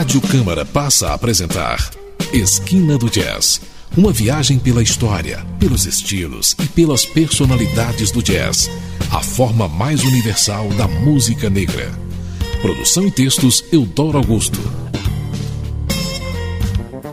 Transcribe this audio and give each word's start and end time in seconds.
Rádio 0.00 0.22
Câmara 0.22 0.64
passa 0.64 1.08
a 1.08 1.14
apresentar 1.14 1.90
Esquina 2.32 2.96
do 2.96 3.10
Jazz. 3.10 3.60
Uma 3.94 4.10
viagem 4.10 4.58
pela 4.58 4.82
história, 4.82 5.44
pelos 5.58 5.84
estilos 5.84 6.56
e 6.58 6.66
pelas 6.66 7.04
personalidades 7.04 8.10
do 8.10 8.22
jazz. 8.22 8.70
A 9.12 9.20
forma 9.22 9.68
mais 9.68 10.02
universal 10.02 10.70
da 10.70 10.88
música 10.88 11.50
negra. 11.50 11.90
Produção 12.62 13.06
e 13.06 13.10
textos 13.10 13.62
Eudoro 13.70 14.16
Augusto. 14.16 14.58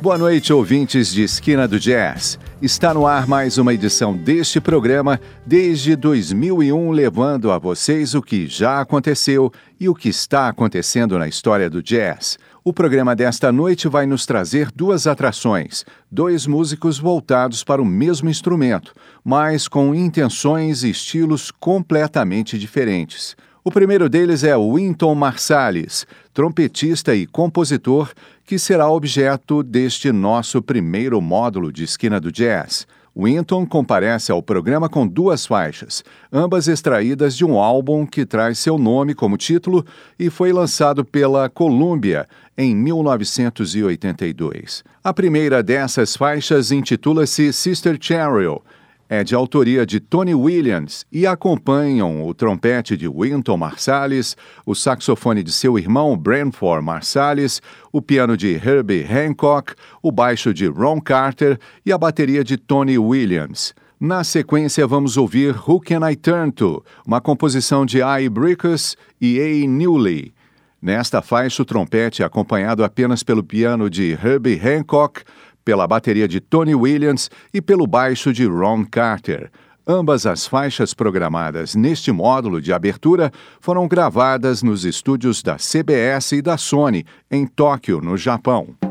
Boa 0.02 0.18
noite, 0.18 0.54
ouvintes 0.54 1.12
de 1.12 1.24
Esquina 1.24 1.68
do 1.68 1.78
Jazz. 1.78 2.40
Está 2.62 2.94
no 2.94 3.06
ar 3.06 3.28
mais 3.28 3.58
uma 3.58 3.74
edição 3.74 4.16
deste 4.16 4.62
programa 4.62 5.20
desde 5.46 5.94
2001, 5.96 6.92
levando 6.92 7.52
a 7.52 7.58
vocês 7.58 8.16
o 8.16 8.22
que 8.22 8.48
já 8.48 8.80
aconteceu 8.80 9.52
e 9.78 9.90
o 9.90 9.94
que 9.94 10.08
está 10.08 10.48
acontecendo 10.48 11.20
na 11.20 11.28
história 11.28 11.70
do 11.70 11.84
jazz. 11.84 12.38
O 12.68 12.74
programa 12.74 13.16
desta 13.16 13.50
noite 13.50 13.88
vai 13.88 14.06
nos 14.06 14.26
trazer 14.26 14.70
duas 14.76 15.08
atrações, 15.08 15.86
dois 16.12 16.46
músicos 16.46 17.00
voltados 17.00 17.64
para 17.64 17.82
o 17.82 17.86
mesmo 17.86 18.30
instrumento, 18.30 18.94
mas 19.24 19.70
com 19.70 19.96
intenções 19.96 20.84
e 20.84 20.90
estilos 20.90 21.50
completamente 21.50 22.60
diferentes. 22.60 23.38
O 23.64 23.72
primeiro 23.72 24.10
deles 24.10 24.44
é 24.44 24.54
Wynton 24.58 25.16
Marsalis, 25.16 26.06
trompetista 26.34 27.16
e 27.16 27.26
compositor, 27.26 28.12
que 28.44 28.60
será 28.60 28.90
objeto 28.90 29.64
deste 29.64 30.12
nosso 30.12 30.62
primeiro 30.62 31.22
módulo 31.22 31.72
de 31.72 31.86
Esquina 31.86 32.20
do 32.20 32.34
Jazz. 32.34 32.86
Winton 33.20 33.66
comparece 33.66 34.32
ao 34.32 34.44
programa 34.44 34.88
com 34.88 35.08
duas 35.08 35.48
faixas, 35.48 36.04
ambas 36.32 36.68
extraídas 36.68 37.36
de 37.36 37.44
um 37.44 37.58
álbum 37.58 38.06
que 38.06 38.28
traz 38.28 38.60
seu 38.60 38.78
nome 38.78 39.16
como 39.16 39.38
título 39.38 39.84
e 40.20 40.30
foi 40.30 40.54
lançado 40.54 41.04
pela 41.04 41.50
Columbia 41.50 42.28
em 42.56 42.76
1982. 42.76 44.84
A 45.04 45.12
primeira 45.12 45.64
dessas 45.64 46.16
faixas 46.16 46.72
intitula-se 46.72 47.52
Sister 47.52 47.98
Cheryl 48.00 48.62
é 49.10 49.24
de 49.24 49.34
autoria 49.34 49.86
de 49.86 50.00
Tony 50.00 50.34
Williams 50.34 51.06
e 51.12 51.26
acompanham 51.26 52.28
o 52.28 52.34
trompete 52.34 52.98
de 52.98 53.08
Wynton 53.08 53.58
Marsalis, 53.58 54.36
o 54.66 54.76
saxofone 54.76 55.44
de 55.44 55.52
seu 55.52 55.78
irmão 55.78 56.18
Branford 56.18 56.84
Marsalis, 56.84 57.62
o 57.92 58.02
piano 58.02 58.36
de 58.36 58.54
Herbie 58.54 59.06
Hancock, 59.06 59.74
o 60.02 60.12
baixo 60.12 60.54
de 60.54 60.68
Ron 60.68 61.00
Carter 61.00 61.60
e 61.86 61.92
a 61.92 61.98
bateria 61.98 62.44
de 62.44 62.58
Tony 62.58 62.98
Williams. 62.98 63.74
Na 64.00 64.24
sequência, 64.24 64.86
vamos 64.86 65.18
ouvir 65.18 65.56
Who 65.68 65.80
Can 65.82 66.08
I 66.08 66.16
Turn 66.16 66.52
To, 66.52 66.84
uma 67.06 67.20
composição 67.20 67.86
de 67.86 68.00
I. 68.00 68.30
Brickus 68.30 68.96
e 69.20 69.40
A. 69.40 69.68
Newley. 69.68 70.34
Nesta 70.80 71.24
faixa, 71.24 71.64
o 71.64 71.66
trompete 71.66 72.22
é 72.22 72.26
acompanhado 72.26 72.84
apenas 72.84 73.24
pelo 73.24 73.44
piano 73.44 73.90
de 73.90 74.12
Herbie 74.12 74.62
Hancock, 74.64 75.24
pela 75.68 75.86
bateria 75.86 76.30
de 76.30 76.40
Tony 76.40 76.74
Williams 76.74 77.30
e 77.54 77.62
pelo 77.62 77.86
baixo 77.86 78.32
de 78.32 78.46
Ron 78.46 78.86
Carter. 78.86 79.52
Ambas 79.86 80.26
as 80.26 80.48
faixas 80.48 80.94
programadas 80.94 81.76
neste 81.76 82.10
módulo 82.10 82.62
de 82.62 82.72
abertura 82.72 83.34
foram 83.60 83.86
gravadas 83.86 84.64
nos 84.64 84.86
estúdios 84.86 85.44
da 85.44 85.58
CBS 85.58 86.38
e 86.38 86.42
da 86.42 86.58
Sony, 86.58 87.06
em 87.30 87.46
Tóquio, 87.46 88.00
no 88.00 88.16
Japão. 88.16 88.87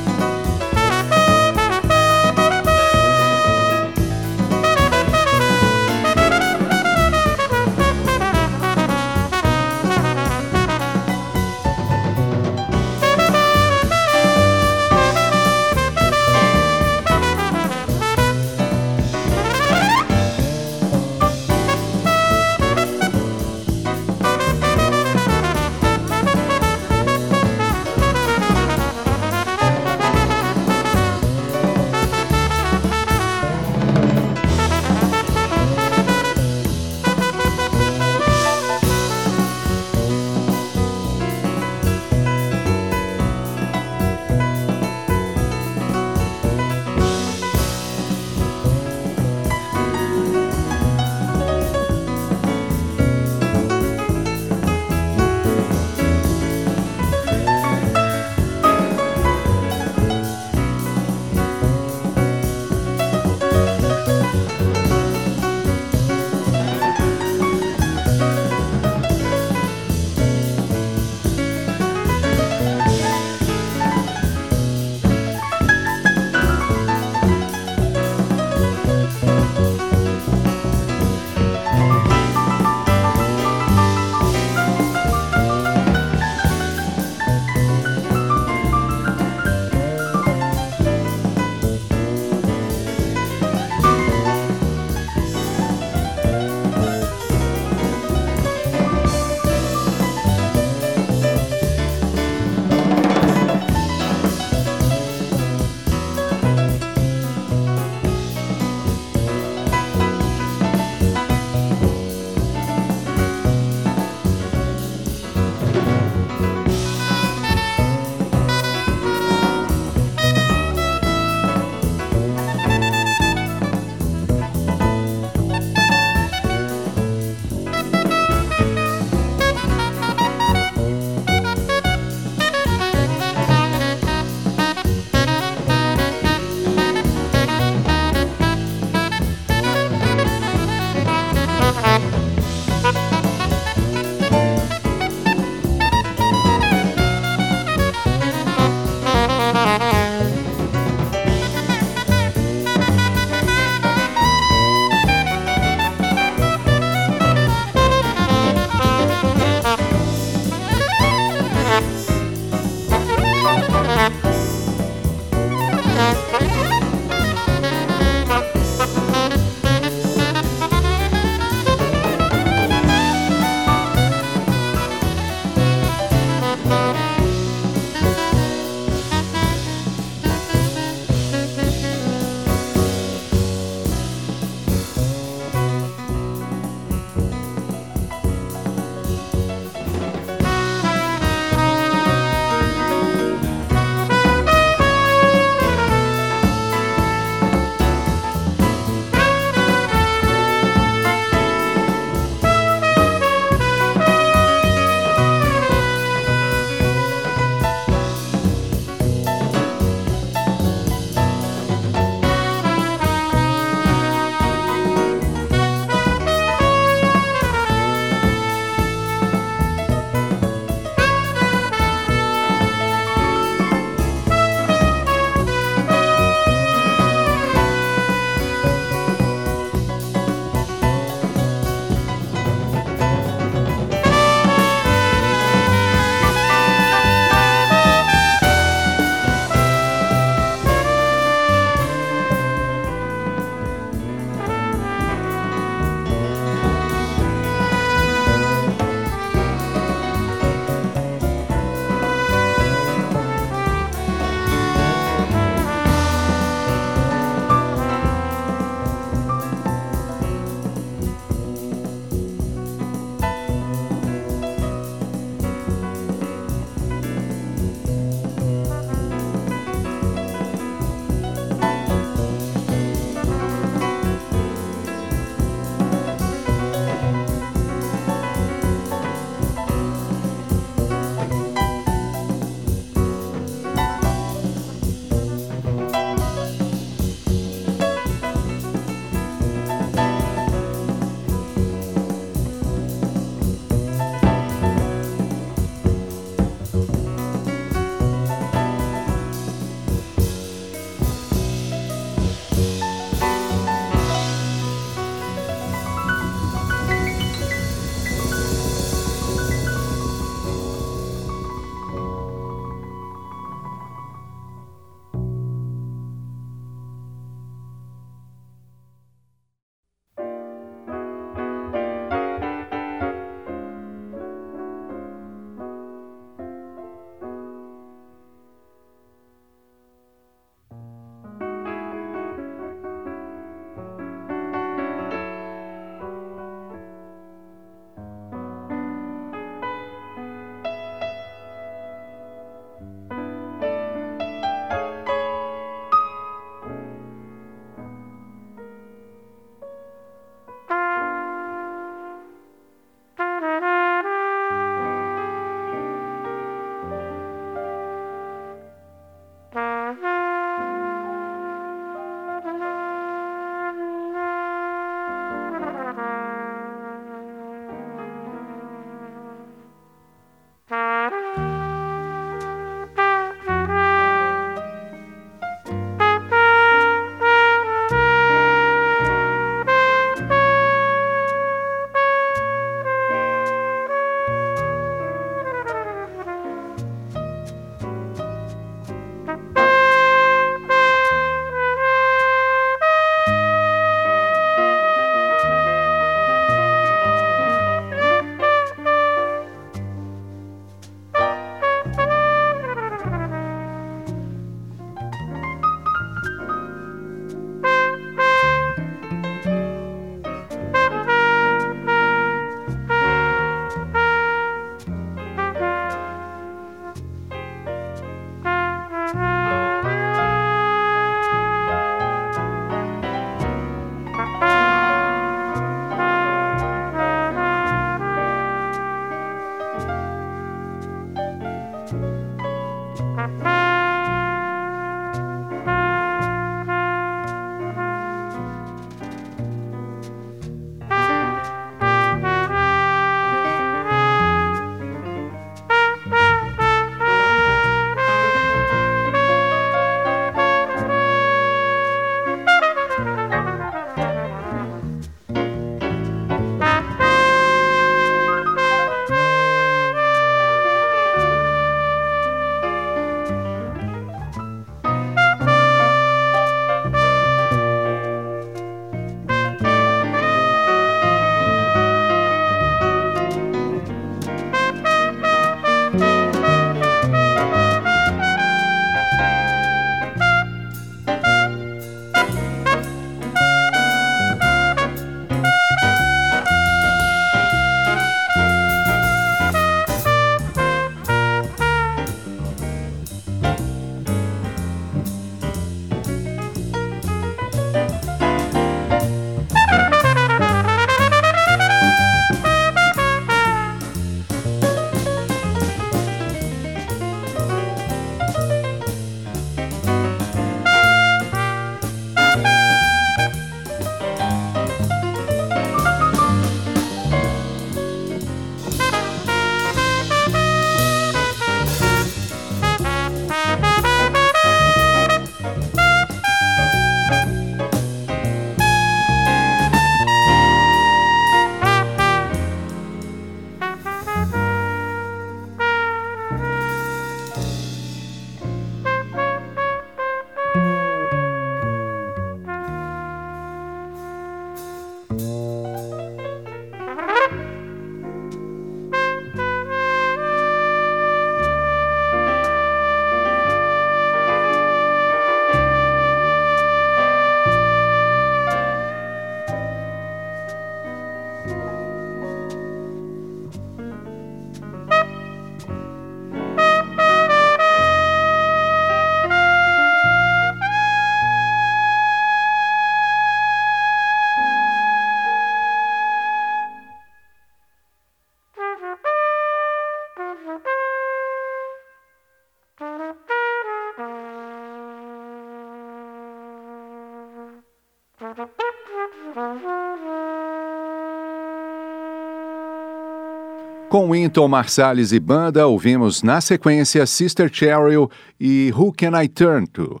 Com 593.90 594.12
Winton 594.12 594.46
Marsalis 594.46 595.10
e 595.10 595.18
banda, 595.18 595.66
ouvimos 595.66 596.22
na 596.22 596.40
sequência 596.40 597.04
Sister 597.06 597.50
Cheryl 597.52 598.08
e 598.38 598.72
Who 598.72 598.92
Can 598.92 599.20
I 599.20 599.26
Turn 599.26 599.66
To? 599.66 600.00